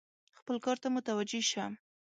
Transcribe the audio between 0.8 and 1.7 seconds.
ته متوجه شه!